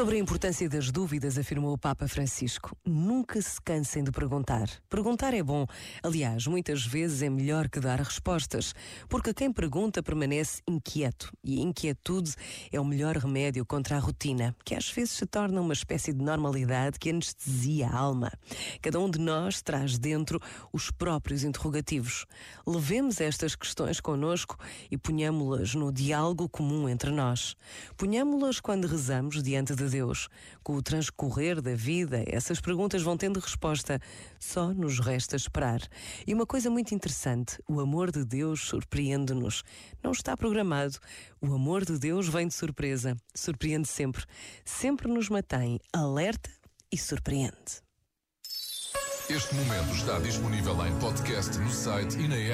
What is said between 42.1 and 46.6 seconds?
vem de surpresa. Surpreende sempre. Sempre nos mantém alerta